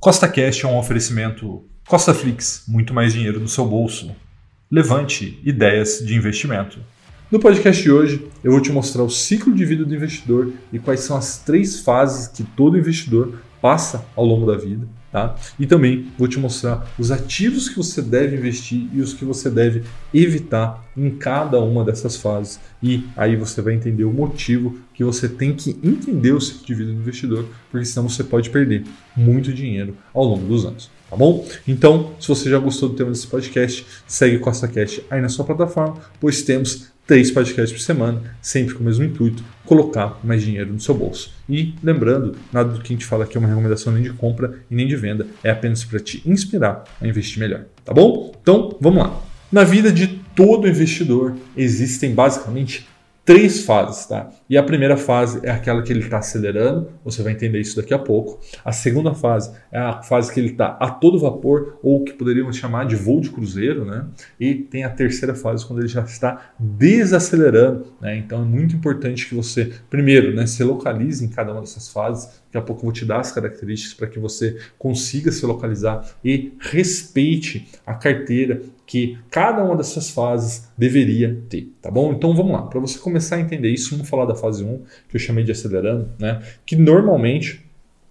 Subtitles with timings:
[0.00, 4.10] Costa Cash é um oferecimento Costa Flix, muito mais dinheiro no seu bolso.
[4.70, 6.78] Levante ideias de investimento.
[7.30, 10.78] No podcast de hoje, eu vou te mostrar o ciclo de vida do investidor e
[10.78, 14.88] quais são as três fases que todo investidor passa ao longo da vida.
[15.12, 15.34] Tá?
[15.58, 19.50] E também vou te mostrar os ativos que você deve investir e os que você
[19.50, 19.82] deve
[20.14, 22.60] evitar em cada uma dessas fases.
[22.80, 26.74] E aí você vai entender o motivo que você tem que entender o ciclo de
[26.74, 28.84] vida do investidor, porque senão você pode perder
[29.16, 30.88] muito dinheiro ao longo dos anos.
[31.10, 31.44] Tá bom?
[31.66, 35.44] Então, se você já gostou do tema desse podcast, segue Costa Cash aí na sua
[35.44, 40.72] plataforma, pois temos três podcasts por semana, sempre com o mesmo intuito, colocar mais dinheiro
[40.72, 41.32] no seu bolso.
[41.48, 44.58] E lembrando, nada do que a gente fala aqui é uma recomendação nem de compra
[44.68, 48.32] e nem de venda, é apenas para te inspirar a investir melhor, tá bom?
[48.42, 49.22] Então, vamos lá.
[49.52, 52.88] Na vida de todo investidor existem basicamente
[53.24, 54.30] três fases, tá?
[54.48, 57.94] E a primeira fase é aquela que ele está acelerando, você vai entender isso daqui
[57.94, 58.40] a pouco.
[58.64, 62.56] A segunda fase é a fase que ele está a todo vapor, ou que poderíamos
[62.56, 64.06] chamar de voo de cruzeiro, né?
[64.38, 68.16] E tem a terceira fase quando ele já está desacelerando, né?
[68.16, 72.39] Então é muito importante que você, primeiro, né, se localize em cada uma dessas fases.
[72.52, 76.04] Daqui a pouco eu vou te dar as características para que você consiga se localizar
[76.24, 82.12] e respeite a carteira que cada uma dessas fases deveria ter, tá bom?
[82.12, 85.14] Então vamos lá, para você começar a entender isso, vamos falar da fase 1, que
[85.14, 86.42] eu chamei de acelerando, né?
[86.66, 87.69] Que normalmente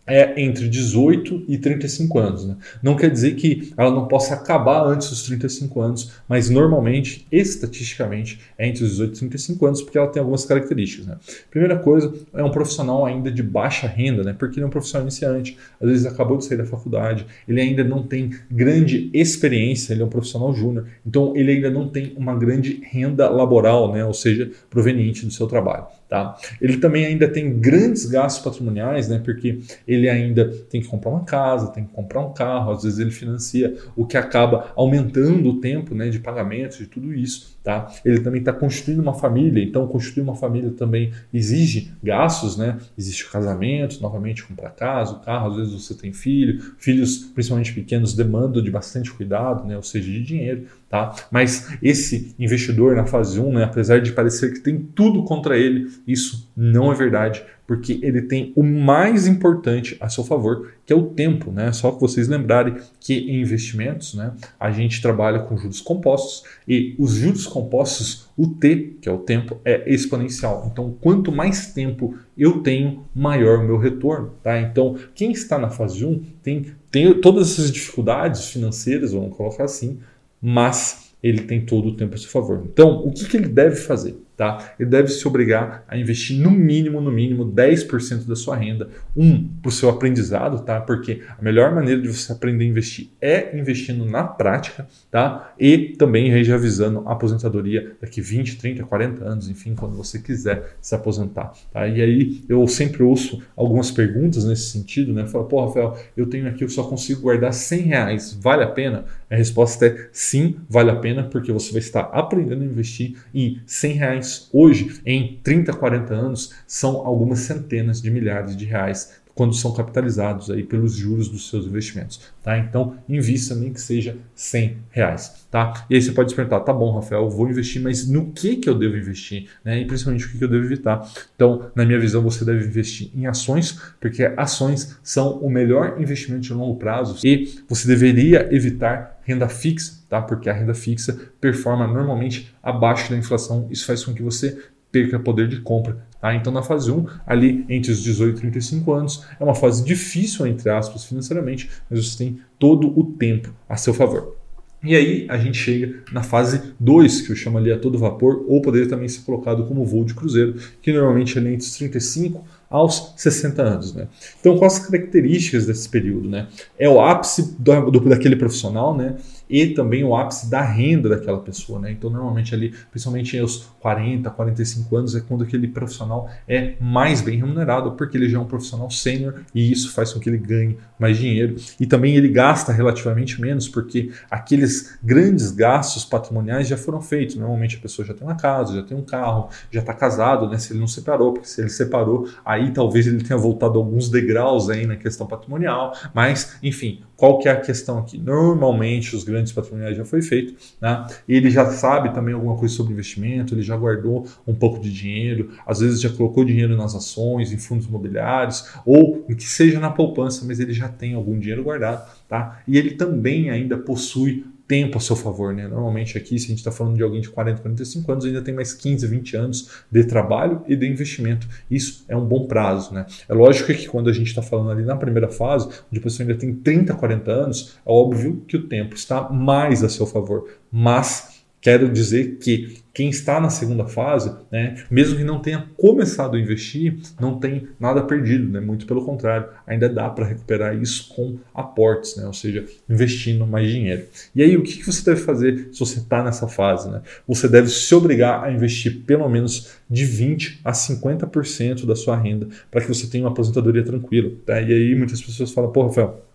[0.09, 2.45] é entre 18 e 35 anos.
[2.45, 2.57] Né?
[2.81, 8.39] Não quer dizer que ela não possa acabar antes dos 35 anos, mas normalmente, estatisticamente,
[8.57, 11.07] é entre os 18 e 35 anos, porque ela tem algumas características.
[11.07, 11.17] Né?
[11.49, 14.35] Primeira coisa, é um profissional ainda de baixa renda, né?
[14.37, 17.83] porque ele é um profissional iniciante, às vezes acabou de sair da faculdade, ele ainda
[17.83, 22.35] não tem grande experiência, ele é um profissional júnior, então ele ainda não tem uma
[22.35, 24.03] grande renda laboral, né?
[24.03, 25.98] ou seja, proveniente do seu trabalho.
[26.09, 26.35] Tá?
[26.59, 29.21] Ele também ainda tem grandes gastos patrimoniais, né?
[29.23, 32.97] porque ele ainda tem que comprar uma casa, tem que comprar um carro, às vezes
[32.97, 37.59] ele financia, o que acaba aumentando o tempo né, de pagamento de tudo isso.
[37.63, 37.91] Tá?
[38.03, 42.77] Ele também está constituindo uma família, então constituir uma família também exige gastos, né?
[42.97, 48.15] existe casamento, novamente comprar casa, o carro, às vezes você tem filho, filhos principalmente pequenos
[48.15, 49.77] demandam de bastante cuidado, né?
[49.77, 50.65] ou seja, de dinheiro.
[50.89, 51.13] Tá?
[51.29, 55.87] Mas esse investidor na fase 1, né, apesar de parecer que tem tudo contra ele,
[56.11, 60.95] isso não é verdade, porque ele tem o mais importante a seu favor, que é
[60.95, 61.51] o tempo.
[61.51, 61.71] Né?
[61.71, 66.95] Só que vocês lembrarem que em investimentos né, a gente trabalha com juros compostos e
[66.97, 70.67] os juros compostos, o T, que é o tempo, é exponencial.
[70.71, 74.33] Então, quanto mais tempo eu tenho, maior o meu retorno.
[74.41, 74.59] Tá?
[74.59, 79.99] Então, quem está na fase 1 tem, tem todas essas dificuldades financeiras, vamos colocar assim,
[80.41, 82.63] mas ele tem todo o tempo a seu favor.
[82.65, 84.17] Então, o que, que ele deve fazer?
[84.39, 84.71] Tá?
[84.79, 89.45] Ele deve se obrigar a investir no mínimo, no mínimo 10% da sua renda, um
[89.61, 90.79] para o seu aprendizado, tá?
[90.79, 95.53] Porque a melhor maneira de você aprender a investir é investindo na prática, tá?
[95.59, 100.95] E também reavisando a aposentadoria daqui 20, 30, 40 anos, enfim, quando você quiser se
[100.95, 101.85] aposentar, tá?
[101.85, 105.27] E aí eu sempre ouço algumas perguntas nesse sentido, né?
[105.27, 109.03] Fala, pô, Rafael, eu tenho aqui, eu só consigo guardar 100 reais, vale a pena?
[109.29, 113.59] A resposta é sim, vale a pena, porque você vai estar aprendendo a investir e
[113.65, 119.55] 100 reais hoje, em 30, 40 anos, são algumas centenas de milhares de reais quando
[119.55, 122.57] são capitalizados aí pelos juros dos seus investimentos, tá?
[122.57, 125.85] Então, invista nem que seja 100 reais, tá?
[125.89, 128.57] E aí você pode se perguntar, tá bom, Rafael, eu vou investir, mas no que
[128.57, 129.79] que eu devo investir, né?
[129.79, 131.09] E principalmente o que, que eu devo evitar.
[131.33, 136.41] Então, na minha visão, você deve investir em ações, porque ações são o melhor investimento
[136.41, 140.21] de longo prazo e você deveria evitar renda fixa, tá?
[140.21, 143.69] Porque a renda fixa performa normalmente abaixo da inflação.
[143.71, 144.61] Isso faz com que você
[144.91, 146.05] perca poder de compra.
[146.19, 146.35] Tá?
[146.35, 150.45] Então, na fase 1, ali entre os 18 e 35 anos, é uma fase difícil,
[150.47, 154.35] entre aspas, financeiramente, mas você tem todo o tempo a seu favor.
[154.81, 158.45] E aí a gente chega na fase 2, que eu chamo ali a todo vapor,
[158.47, 162.45] ou poderia também ser colocado como voo de cruzeiro, que normalmente é entre os 35
[162.69, 163.93] aos 60 anos.
[163.93, 164.07] Né?
[164.39, 166.29] Então, quais as características desse período?
[166.29, 166.47] Né?
[166.77, 169.15] É o ápice do, do, daquele profissional, né?
[169.49, 171.79] e também o ápice da renda daquela pessoa.
[171.79, 171.91] Né?
[171.91, 177.39] Então, normalmente ali, principalmente aos 40, 45 anos, é quando aquele profissional é mais bem
[177.39, 180.77] remunerado, porque ele já é um profissional sênior e isso faz com que ele ganhe
[180.99, 181.55] mais dinheiro.
[181.79, 187.35] E também ele gasta relativamente menos, porque aqueles grandes gastos patrimoniais já foram feitos.
[187.35, 190.59] Normalmente a pessoa já tem uma casa, já tem um carro, já está casado, né?
[190.59, 194.69] se ele não separou, porque se ele separou, aí talvez ele tenha voltado alguns degraus
[194.69, 195.93] aí na questão patrimonial.
[196.13, 198.17] Mas, enfim, qual que é a questão aqui?
[198.17, 200.53] Normalmente os grandes patrimoniais já foi feito.
[200.79, 201.05] Né?
[201.27, 205.51] Ele já sabe também alguma coisa sobre investimento, ele já guardou um pouco de dinheiro,
[205.65, 210.45] às vezes já colocou dinheiro nas ações, em fundos imobiliários, ou que seja na poupança,
[210.45, 212.09] mas ele já tem algum dinheiro guardado.
[212.27, 212.61] Tá?
[212.67, 215.51] E ele também ainda possui tempo a seu favor.
[215.51, 215.67] Né?
[215.67, 218.53] Normalmente aqui, se a gente está falando de alguém de 40, 45 anos, ainda tem
[218.53, 221.49] mais 15, 20 anos de trabalho e de investimento.
[221.69, 222.93] Isso é um bom prazo.
[222.93, 223.07] Né?
[223.27, 226.25] É lógico que quando a gente está falando ali na primeira fase, onde a pessoa
[226.25, 230.47] ainda tem 30, 40 anos, é óbvio que o tempo está mais a seu favor.
[230.71, 236.35] Mas Quero dizer que quem está na segunda fase, né, mesmo que não tenha começado
[236.35, 238.59] a investir, não tem nada perdido, né?
[238.59, 242.25] muito pelo contrário, ainda dá para recuperar isso com aportes, né?
[242.25, 244.03] ou seja, investindo mais dinheiro.
[244.35, 246.89] E aí, o que, você deve fazer se você está nessa fase?
[246.89, 247.01] Né?
[247.27, 252.47] Você deve se obrigar a investir pelo menos de 20% a 50% da sua renda
[252.69, 254.31] para que você tenha uma aposentadoria tranquila.
[254.45, 254.59] Tá?
[254.59, 256.28] E aí, muitas pessoas falam, pô, Rafael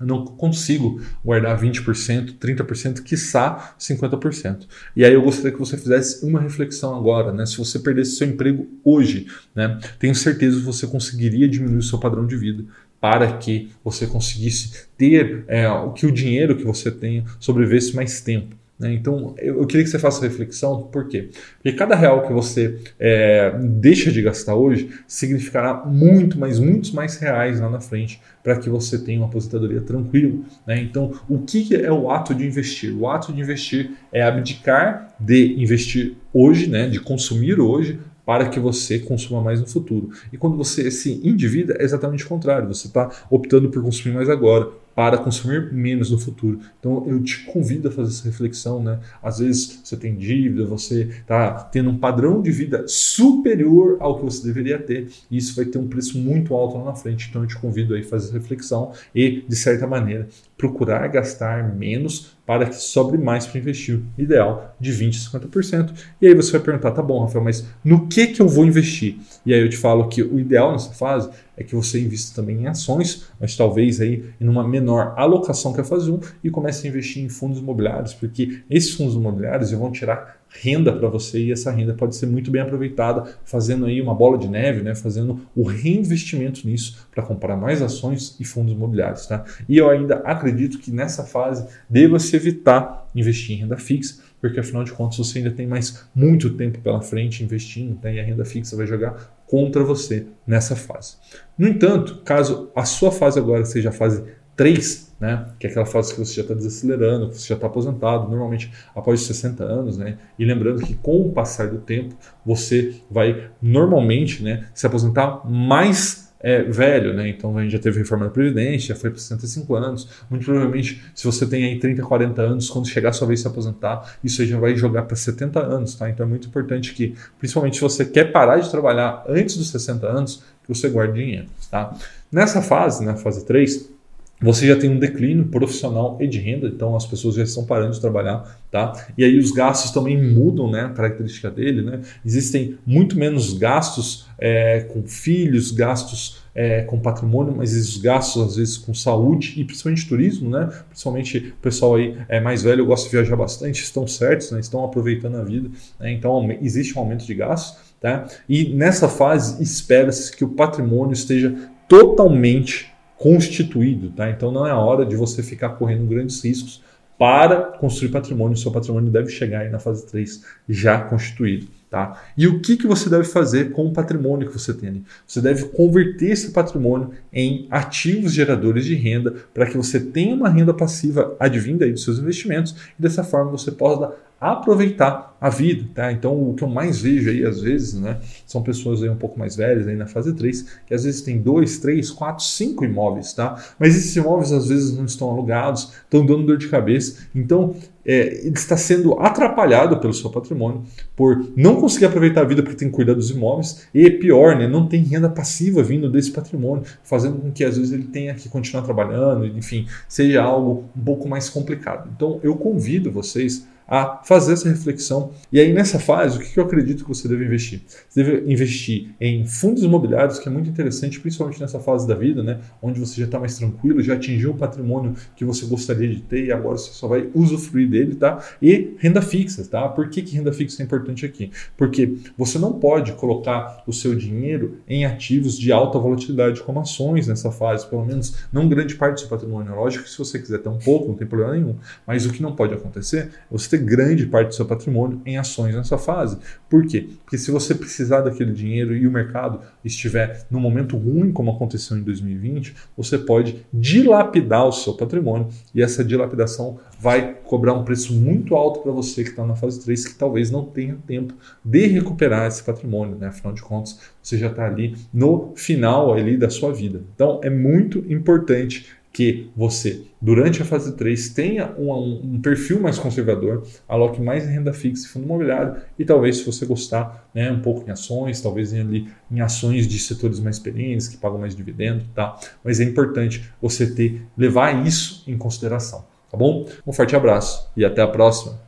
[0.00, 4.66] eu não consigo guardar 20%, 30%, quiçá 50%.
[4.96, 7.44] E aí eu gostaria que você fizesse uma reflexão agora, né?
[7.44, 9.78] Se você perdesse seu emprego hoje, né?
[9.98, 12.64] Tenho certeza que você conseguiria diminuir o seu padrão de vida
[12.98, 18.20] para que você conseguisse ter é, o que o dinheiro que você tenha sobrevivesse mais
[18.20, 18.56] tempo.
[18.80, 18.94] Né?
[18.94, 21.28] Então, eu, queria que você faça reflexão, por quê?
[21.62, 27.18] Porque cada real que você é, deixa de gastar hoje significará muito, mas muitos mais
[27.18, 30.38] reais lá na frente para que você tenha uma aposentadoria tranquila.
[30.66, 30.80] Né?
[30.80, 32.96] Então, o que é o ato de investir?
[32.96, 36.88] O ato de investir é abdicar de investir hoje, né?
[36.88, 40.10] de consumir hoje, para que você consuma mais no futuro.
[40.32, 42.68] E quando você se endivida, é exatamente o contrário.
[42.68, 46.60] Você está optando por consumir mais agora para consumir menos no futuro.
[46.78, 49.00] Então eu te convido a fazer essa reflexão, né?
[49.22, 54.24] Às vezes você tem dívida, você está tendo um padrão de vida superior ao que
[54.26, 57.28] você deveria ter, e isso vai ter um preço muito alto lá na frente.
[57.30, 61.74] Então eu te convido aí a fazer essa reflexão e, de certa maneira, procurar gastar
[61.74, 64.00] menos para que sobre mais para investir.
[64.18, 65.94] Ideal de 20% a 50%.
[66.20, 69.18] E aí você vai perguntar, tá bom, Rafael, mas no que, que eu vou investir?
[69.46, 72.62] E aí eu te falo que o ideal nessa fase é que você invista também
[72.62, 76.88] em ações, mas talvez aí em uma menor alocação que a fase 1 e comece
[76.88, 81.52] a investir em fundos imobiliários, porque esses fundos imobiliários vão tirar renda para você e
[81.52, 85.40] essa renda pode ser muito bem aproveitada fazendo aí uma bola de neve, né, fazendo
[85.54, 89.44] o reinvestimento nisso para comprar mais ações e fundos imobiliários, tá?
[89.68, 94.58] E eu ainda acredito que nessa fase deva se evitar investir em renda fixa, porque
[94.58, 98.10] afinal de contas você ainda tem mais muito tempo pela frente investindo, tá?
[98.10, 101.16] e a renda fixa vai jogar contra você nessa fase.
[101.58, 104.22] No entanto, caso a sua fase agora seja a fase
[104.60, 107.66] 3, né, que é aquela fase que você já está desacelerando, que você já está
[107.66, 112.14] aposentado, normalmente após 60 anos, né, e lembrando que com o passar do tempo
[112.44, 117.28] você vai normalmente né, se aposentar mais é, velho, né?
[117.28, 120.08] Então a gente já teve reforma da Previdência, já foi para 65 anos.
[120.30, 123.42] Muito provavelmente, se você tem aí 30, 40 anos, quando chegar a sua vez de
[123.42, 126.08] se aposentar, isso aí já vai jogar para 70 anos, tá?
[126.08, 130.06] Então é muito importante que, principalmente se você quer parar de trabalhar antes dos 60
[130.06, 131.94] anos, que você guarde dinheiro, tá?
[132.32, 133.99] Nessa fase, na fase 3,
[134.40, 137.92] você já tem um declínio profissional e de renda, então as pessoas já estão parando
[137.92, 138.92] de trabalhar, tá?
[139.16, 140.82] E aí os gastos também mudam, né?
[140.82, 142.00] A característica dele, né?
[142.24, 148.56] Existem muito menos gastos é, com filhos, gastos é, com patrimônio, mas esses gastos às
[148.56, 150.70] vezes com saúde e principalmente turismo, né?
[150.88, 154.60] Principalmente o pessoal aí é mais velho gosta de viajar bastante, estão certos, né?
[154.60, 156.12] Estão aproveitando a vida, né?
[156.12, 158.26] Então existe um aumento de gastos, tá?
[158.48, 161.54] E nessa fase espera-se que o patrimônio esteja
[161.86, 162.89] totalmente
[163.20, 164.30] constituído, tá?
[164.30, 166.82] Então não é a hora de você ficar correndo grandes riscos
[167.18, 168.56] para construir patrimônio.
[168.56, 171.68] Seu patrimônio deve chegar aí na fase 3 já constituído.
[171.90, 172.22] Tá?
[172.36, 175.04] E o que, que você deve fazer com o patrimônio que você tem?
[175.26, 180.48] Você deve converter esse patrimônio em ativos geradores de renda para que você tenha uma
[180.48, 185.86] renda passiva advinda aí dos seus investimentos e dessa forma você possa aproveitar a vida,
[185.94, 186.12] tá?
[186.12, 189.38] Então, o que eu mais vejo aí, às vezes, né, são pessoas aí um pouco
[189.38, 193.32] mais velhas, aí na fase 3, que às vezes tem dois, três, quatro, cinco imóveis,
[193.32, 193.62] tá?
[193.78, 197.26] Mas esses imóveis, às vezes, não estão alugados, estão dando dor de cabeça.
[197.34, 200.82] Então, é, ele está sendo atrapalhado pelo seu patrimônio
[201.14, 204.66] por não conseguir aproveitar a vida porque tem que cuidar dos imóveis e pior, né,
[204.66, 208.48] não tem renda passiva vindo desse patrimônio, fazendo com que às vezes ele tenha que
[208.48, 212.10] continuar trabalhando, enfim, seja algo um pouco mais complicado.
[212.16, 215.32] Então eu convido vocês a fazer essa reflexão.
[215.52, 217.82] E aí, nessa fase, o que eu acredito que você deve investir?
[218.08, 222.40] Você deve investir em fundos imobiliários, que é muito interessante, principalmente nessa fase da vida,
[222.40, 222.60] né?
[222.80, 226.44] Onde você já está mais tranquilo, já atingiu o patrimônio que você gostaria de ter
[226.44, 228.38] e agora você só vai usufruir dele, tá?
[228.62, 229.88] E renda fixa, tá?
[229.88, 231.50] Por que, que renda fixa é importante aqui?
[231.76, 237.26] Porque você não pode colocar o seu dinheiro em ativos de alta volatilidade, como ações
[237.26, 239.74] nessa fase, pelo menos não grande parte do seu patrimônio.
[239.74, 241.74] Lógico que se você quiser ter um pouco, não tem problema nenhum.
[242.06, 245.36] Mas o que não pode acontecer é você ter grande parte do seu patrimônio em
[245.36, 246.38] ações nessa fase.
[246.68, 247.08] Por quê?
[247.24, 251.96] Porque se você precisar daquele dinheiro e o mercado estiver no momento ruim, como aconteceu
[251.96, 258.12] em 2020, você pode dilapidar o seu patrimônio e essa dilapidação vai cobrar um preço
[258.12, 261.34] muito alto para você que está na fase 3, que talvez não tenha tempo
[261.64, 263.28] de recuperar esse patrimônio, né?
[263.28, 267.02] Afinal de contas, você já está ali no final ali da sua vida.
[267.14, 272.98] Então é muito importante que você, durante a fase 3, tenha um, um, perfil mais
[272.98, 277.50] conservador, aloque mais em renda fixa e fundo imobiliário e talvez, se você gostar, né,
[277.50, 281.38] um pouco em ações, talvez em, ali, em ações de setores mais perenes, que pagam
[281.38, 282.38] mais dividendo, tá?
[282.62, 286.68] Mas é importante você ter, levar isso em consideração, tá bom?
[286.86, 288.60] Um forte abraço e até a próxima!